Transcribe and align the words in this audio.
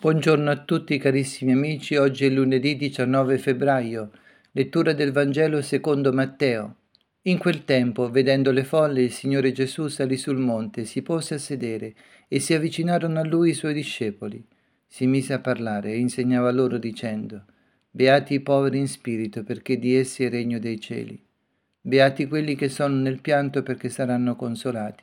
Buongiorno 0.00 0.48
a 0.48 0.56
tutti 0.58 0.96
carissimi 0.96 1.50
amici, 1.50 1.96
oggi 1.96 2.24
è 2.24 2.28
lunedì 2.28 2.76
19 2.76 3.36
febbraio, 3.36 4.12
lettura 4.52 4.92
del 4.92 5.10
Vangelo 5.10 5.60
secondo 5.60 6.12
Matteo. 6.12 6.76
In 7.22 7.36
quel 7.36 7.64
tempo, 7.64 8.08
vedendo 8.08 8.52
le 8.52 8.62
folle, 8.62 9.02
il 9.02 9.10
Signore 9.10 9.50
Gesù 9.50 9.88
salì 9.88 10.16
sul 10.16 10.38
monte, 10.38 10.84
si 10.84 11.02
pose 11.02 11.34
a 11.34 11.38
sedere 11.38 11.96
e 12.28 12.38
si 12.38 12.54
avvicinarono 12.54 13.18
a 13.18 13.24
lui 13.24 13.50
i 13.50 13.54
suoi 13.54 13.74
discepoli. 13.74 14.40
Si 14.86 15.04
mise 15.08 15.32
a 15.32 15.40
parlare 15.40 15.90
e 15.90 15.98
insegnava 15.98 16.52
loro 16.52 16.78
dicendo, 16.78 17.42
Beati 17.90 18.34
i 18.34 18.40
poveri 18.40 18.78
in 18.78 18.86
spirito, 18.86 19.42
perché 19.42 19.80
di 19.80 19.96
essi 19.96 20.22
è 20.22 20.26
il 20.26 20.30
regno 20.30 20.60
dei 20.60 20.78
cieli. 20.78 21.20
Beati 21.80 22.28
quelli 22.28 22.54
che 22.54 22.68
sono 22.68 22.94
nel 22.94 23.20
pianto, 23.20 23.64
perché 23.64 23.88
saranno 23.88 24.36
consolati. 24.36 25.02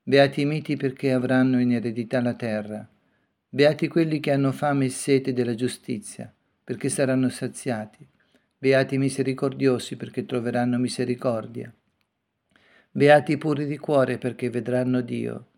Beati 0.00 0.42
i 0.42 0.46
miti, 0.46 0.76
perché 0.76 1.10
avranno 1.12 1.58
in 1.60 1.72
eredità 1.72 2.20
la 2.20 2.34
terra. 2.34 2.86
Beati 3.54 3.86
quelli 3.86 4.18
che 4.18 4.30
hanno 4.30 4.50
fame 4.50 4.86
e 4.86 4.88
sete 4.88 5.34
della 5.34 5.54
giustizia, 5.54 6.32
perché 6.64 6.88
saranno 6.88 7.28
saziati. 7.28 8.08
Beati 8.56 8.94
i 8.94 8.98
misericordiosi, 8.98 9.96
perché 9.96 10.24
troveranno 10.24 10.78
misericordia. 10.78 11.70
Beati 12.90 13.32
i 13.32 13.36
puri 13.36 13.66
di 13.66 13.76
cuore, 13.76 14.16
perché 14.16 14.48
vedranno 14.48 15.02
Dio. 15.02 15.48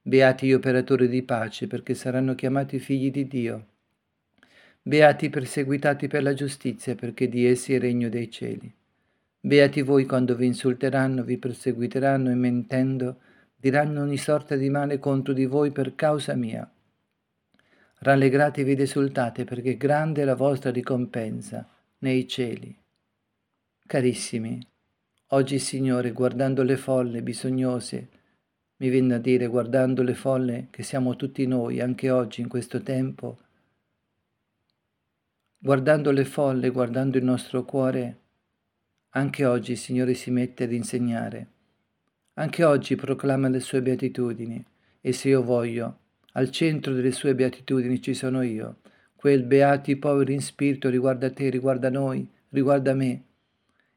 Beati 0.00 0.46
gli 0.46 0.54
operatori 0.54 1.08
di 1.08 1.22
pace, 1.24 1.66
perché 1.66 1.92
saranno 1.92 2.34
chiamati 2.34 2.78
figli 2.78 3.10
di 3.10 3.28
Dio. 3.28 3.66
Beati 4.80 5.26
i 5.26 5.30
perseguitati 5.30 6.08
per 6.08 6.22
la 6.22 6.32
giustizia, 6.32 6.94
perché 6.94 7.28
di 7.28 7.44
essi 7.44 7.74
è 7.74 7.74
il 7.74 7.82
regno 7.82 8.08
dei 8.08 8.30
cieli. 8.30 8.74
Beati 9.38 9.82
voi 9.82 10.06
quando 10.06 10.34
vi 10.36 10.46
insulteranno, 10.46 11.22
vi 11.22 11.36
perseguiteranno 11.36 12.30
e 12.30 12.34
mentendo 12.34 13.20
diranno 13.54 14.00
ogni 14.00 14.16
sorta 14.16 14.56
di 14.56 14.70
male 14.70 14.98
contro 14.98 15.34
di 15.34 15.44
voi 15.44 15.70
per 15.70 15.94
causa 15.94 16.34
mia 16.34 16.66
rallegratevi 18.02 18.72
ed 18.72 18.80
esultate 18.80 19.44
perché 19.44 19.76
grande 19.76 20.22
è 20.22 20.24
la 20.24 20.34
vostra 20.34 20.70
ricompensa 20.70 21.66
nei 21.98 22.26
cieli. 22.26 22.76
Carissimi, 23.86 24.60
oggi 25.28 25.60
Signore, 25.60 26.10
guardando 26.10 26.64
le 26.64 26.76
folle 26.76 27.22
bisognose, 27.22 28.08
mi 28.78 28.88
viene 28.88 29.14
a 29.14 29.18
dire, 29.18 29.46
guardando 29.46 30.02
le 30.02 30.14
folle 30.14 30.66
che 30.70 30.82
siamo 30.82 31.14
tutti 31.14 31.46
noi, 31.46 31.80
anche 31.80 32.10
oggi 32.10 32.40
in 32.40 32.48
questo 32.48 32.82
tempo, 32.82 33.38
guardando 35.56 36.10
le 36.10 36.24
folle, 36.24 36.70
guardando 36.70 37.18
il 37.18 37.24
nostro 37.24 37.64
cuore, 37.64 38.18
anche 39.10 39.44
oggi 39.44 39.72
il 39.72 39.78
Signore 39.78 40.14
si 40.14 40.32
mette 40.32 40.64
ad 40.64 40.72
insegnare, 40.72 41.46
anche 42.34 42.64
oggi 42.64 42.96
proclama 42.96 43.48
le 43.48 43.60
sue 43.60 43.80
beatitudini 43.80 44.64
e 45.00 45.12
se 45.12 45.28
io 45.28 45.44
voglio, 45.44 45.98
al 46.32 46.50
centro 46.50 46.92
delle 46.92 47.12
sue 47.12 47.34
beatitudini 47.34 48.00
ci 48.00 48.14
sono 48.14 48.42
io. 48.42 48.78
Quel 49.14 49.44
beati 49.44 49.96
poveri 49.96 50.34
in 50.34 50.40
spirito 50.40 50.88
riguarda 50.88 51.30
te, 51.30 51.48
riguarda 51.48 51.90
noi, 51.90 52.28
riguarda 52.48 52.94
me. 52.94 53.24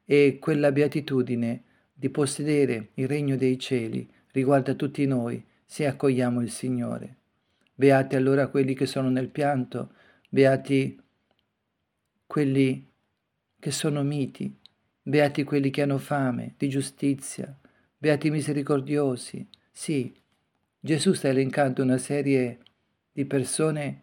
E 0.04 0.38
quella 0.40 0.72
beatitudine 0.72 1.62
di 1.92 2.10
possedere 2.10 2.90
il 2.94 3.08
regno 3.08 3.36
dei 3.36 3.58
cieli 3.58 4.08
riguarda 4.32 4.74
tutti 4.74 5.06
noi 5.06 5.42
se 5.64 5.86
accogliamo 5.86 6.40
il 6.42 6.50
Signore. 6.50 7.16
Beati 7.74 8.16
allora 8.16 8.48
quelli 8.48 8.74
che 8.74 8.86
sono 8.86 9.08
nel 9.10 9.28
pianto, 9.28 9.92
beati 10.28 11.00
quelli 12.26 12.88
che 13.58 13.70
sono 13.70 14.02
miti, 14.02 14.54
beati 15.02 15.42
quelli 15.42 15.70
che 15.70 15.82
hanno 15.82 15.98
fame 15.98 16.54
di 16.56 16.68
giustizia, 16.68 17.58
beati 17.96 18.30
misericordiosi, 18.30 19.48
sì, 19.72 20.14
Gesù 20.86 21.14
sta 21.14 21.26
elencando 21.26 21.82
una 21.82 21.98
serie 21.98 22.60
di 23.10 23.24
persone 23.24 24.02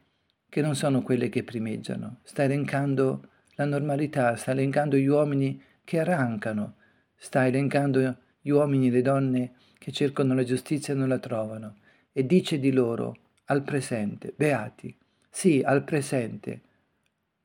che 0.50 0.59
non 0.59 0.76
sono 0.76 1.02
quelle 1.02 1.30
che 1.30 1.42
primeggiano, 1.42 2.17
sta 2.23 2.44
elencando 2.44 3.30
la 3.56 3.64
normalità, 3.64 4.36
sta 4.36 4.52
elencando 4.52 4.98
gli 4.98 5.06
uomini 5.06 5.62
che 5.86 6.00
arrancano, 6.00 6.75
sta 7.16 7.48
elencando 7.48 8.18
gli 8.41 8.50
uomini 8.50 8.90
e 8.90 8.91
le 8.91 9.02
donne 9.02 9.53
che 9.78 9.94
cercano 9.94 10.34
la 10.34 10.44
giustizia 10.44 10.94
e 10.94 10.97
non 10.97 11.07
la 11.07 11.19
trovano 11.19 11.78
e 12.12 12.25
dice 12.25 12.59
di 12.59 12.74
loro 12.74 13.16
al 13.46 13.63
presente, 13.63 14.34
beati, 14.36 14.94
sì, 15.30 15.62
al 15.63 15.86
presente. 15.86 16.62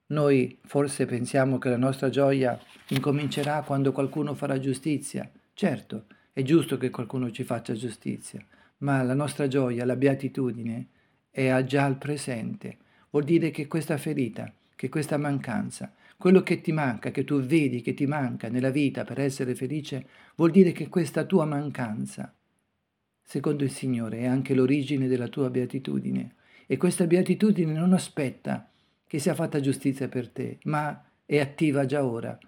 Noi 0.07 0.59
forse 0.65 1.07
pensiamo 1.07 1.59
che 1.59 1.69
la 1.69 1.77
nostra 1.77 2.11
gioia 2.11 2.59
incomincerà 2.89 3.63
quando 3.63 3.93
qualcuno 3.93 4.35
farà 4.35 4.59
giustizia. 4.59 5.31
Certo, 5.55 6.07
è 6.33 6.43
giusto 6.43 6.77
che 6.77 6.91
qualcuno 6.91 7.31
ci 7.31 7.45
faccia 7.45 7.75
giustizia, 7.75 8.45
ma 8.79 9.03
la 9.03 9.15
nostra 9.15 9.49
gioia, 9.49 9.85
la 9.85 9.97
beatitudine 9.97 10.89
è 11.31 11.65
già 11.65 11.85
al 11.85 11.99
presente. 11.99 12.79
Vuol 13.11 13.25
dire 13.25 13.51
che 13.51 13.67
questa 13.67 13.97
ferita, 13.97 14.53
che 14.75 14.89
questa 14.89 15.17
mancanza, 15.17 15.95
quello 16.17 16.43
che 16.43 16.61
ti 16.61 16.73
manca, 16.73 17.11
che 17.11 17.25
tu 17.25 17.41
vedi 17.41 17.81
che 17.81 17.95
ti 17.95 18.07
manca 18.07 18.49
nella 18.49 18.71
vita 18.71 19.05
per 19.05 19.21
essere 19.21 19.55
felice, 19.55 20.07
vuol 20.37 20.51
dire 20.51 20.73
che 20.73 20.89
questa 20.89 21.25
tua 21.25 21.45
mancanza, 21.45 22.35
secondo 23.23 23.65
il 23.65 23.71
Signore, 23.71 24.19
è 24.19 24.27
anche 24.27 24.55
l'origine 24.55 25.07
della 25.07 25.29
tua 25.29 25.51
beatitudine. 25.51 26.35
E 26.67 26.77
questa 26.77 27.07
beatitudine 27.07 27.73
non 27.73 27.93
aspetta 27.93 28.69
che 29.07 29.19
sia 29.19 29.35
fatta 29.35 29.61
giustizia 29.61 30.09
per 30.09 30.29
te, 30.29 30.59
ma 30.65 31.03
è 31.25 31.39
attiva 31.39 31.87
già 31.87 32.05
ora. 32.05 32.39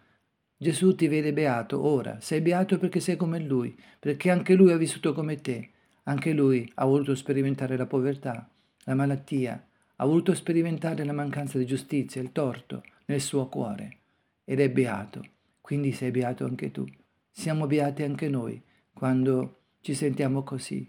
Gesù 0.57 0.95
ti 0.95 1.09
vede 1.09 1.33
beato 1.33 1.83
ora, 1.83 2.21
sei 2.21 2.43
beato 2.43 2.77
perché 2.77 3.01
sei 3.01 3.17
come 3.17 3.39
Lui, 3.39 3.75
perché 3.99 4.31
anche 4.31 4.55
Lui 4.55 4.73
ha 4.73 4.77
vissuto 4.77 5.15
come 5.15 5.37
te 5.37 5.71
anche 6.05 6.33
lui 6.33 6.71
ha 6.75 6.85
voluto 6.85 7.15
sperimentare 7.15 7.77
la 7.77 7.87
povertà, 7.87 8.49
la 8.85 8.95
malattia, 8.95 9.67
ha 9.97 10.05
voluto 10.05 10.35
sperimentare 10.35 11.05
la 11.05 11.13
mancanza 11.13 11.59
di 11.59 11.67
giustizia, 11.67 12.23
il 12.23 12.33
torto 12.33 12.83
nel 13.07 13.21
suo 13.21 13.49
cuore 13.49 13.99
ed 14.45 14.61
è 14.61 14.71
beato. 14.71 15.23
Quindi 15.61 15.93
sei 15.93 16.11
beato 16.11 16.45
anche 16.45 16.71
tu. 16.71 16.85
Siamo 17.31 17.67
beati 17.67 18.03
anche 18.03 18.29
noi 18.29 18.61
quando 18.93 19.61
ci 19.81 19.95
sentiamo 19.95 20.43
così. 20.43 20.85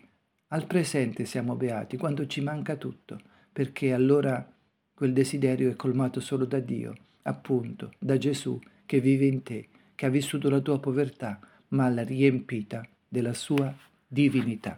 Al 0.48 0.66
presente 0.66 1.26
siamo 1.26 1.56
beati 1.56 1.98
quando 1.98 2.26
ci 2.26 2.42
manca 2.42 2.76
tutto, 2.76 3.20
perché 3.54 3.94
allora 3.94 4.46
quel 4.94 5.14
desiderio 5.14 5.70
è 5.70 5.76
colmato 5.76 6.20
solo 6.20 6.46
da 6.46 6.60
Dio, 6.60 6.94
appunto, 7.24 7.94
da 8.00 8.18
Gesù 8.18 8.60
che 8.86 9.00
vive 9.00 9.26
in 9.26 9.44
te, 9.44 9.70
che 9.94 10.06
ha 10.06 10.10
vissuto 10.10 10.50
la 10.50 10.60
tua 10.60 10.80
povertà, 10.80 11.40
ma 11.70 11.88
l'ha 11.90 12.04
riempita 12.04 12.86
della 13.08 13.34
sua 13.34 13.74
divinità. 14.08 14.76